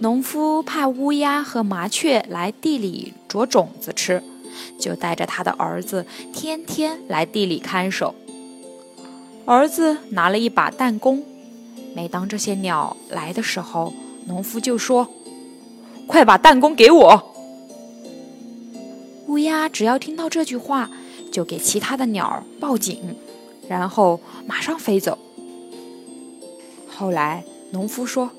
[0.00, 4.22] 农夫怕乌鸦和麻雀来地里啄种子吃，
[4.78, 8.14] 就带着他的儿子天天来地里看守。
[9.44, 11.22] 儿子拿了一把弹弓，
[11.94, 13.92] 每当这些鸟来的时候，
[14.26, 15.06] 农夫就说
[16.08, 17.32] ：“快把弹弓给我。”
[19.28, 20.88] 乌鸦只要听到这句话，
[21.30, 23.16] 就给其他的鸟报警，
[23.68, 25.18] 然后马上飞走。
[26.88, 28.30] 后来，农夫说。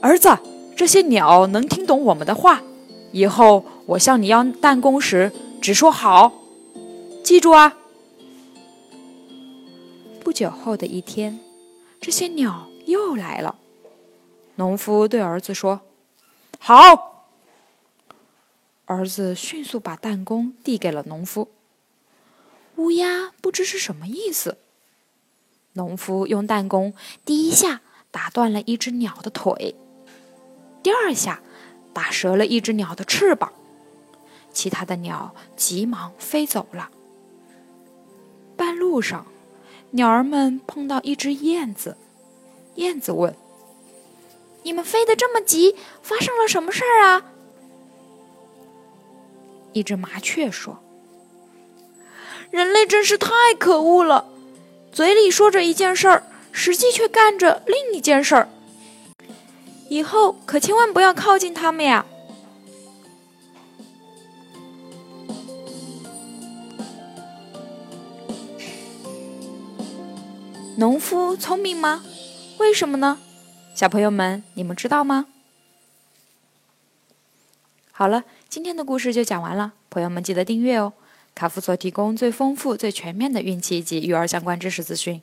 [0.00, 0.28] 儿子，
[0.76, 2.62] 这些鸟能听懂我们的话。
[3.12, 5.30] 以后我向你要弹弓时，
[5.62, 6.32] 只说好，
[7.22, 7.76] 记住啊。
[10.22, 11.38] 不久后的一天，
[12.00, 13.56] 这些鸟又来了。
[14.56, 15.82] 农夫对儿子说
[16.58, 17.28] ：“好。”
[18.86, 21.48] 儿子迅速把弹弓递给了农夫。
[22.76, 24.58] 乌鸦不知是什么意思。
[25.74, 26.94] 农夫用弹弓
[27.24, 29.76] 第一下打断了一只鸟的腿。
[30.84, 31.40] 第二下，
[31.94, 33.54] 打折了一只鸟的翅膀，
[34.52, 36.90] 其他的鸟急忙飞走了。
[38.54, 39.24] 半路上，
[39.92, 41.96] 鸟儿们碰到一只燕子，
[42.74, 43.34] 燕子问
[44.62, 47.30] ：“你们飞得这么急，发生了什么事儿啊？”
[49.72, 50.80] 一只麻雀说
[52.52, 54.26] ：“人类真是太可恶了，
[54.92, 58.50] 嘴里说着一件事儿，实际却干着另一件事儿。”
[59.94, 62.04] 以后可千万不要靠近他们呀！
[70.76, 72.04] 农夫聪明吗？
[72.58, 73.20] 为什么呢？
[73.76, 75.26] 小朋友们，你们知道吗？
[77.92, 80.92] 好了，今天的故事就讲完了，朋友们记得订阅哦！
[81.36, 85.22] 卡夫所提供最丰富、最全面的孕期及育儿相关知识资讯。